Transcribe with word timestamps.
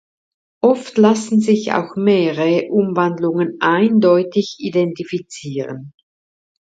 Oft 0.63 0.97
lassen 0.97 1.41
sich 1.41 1.73
auch 1.73 1.95
mehrere 1.95 2.69
Umwandlungen 2.71 3.57
eindeutig 3.59 4.55
identifizieren. 4.57 5.93